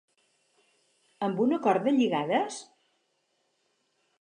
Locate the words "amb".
1.27-1.43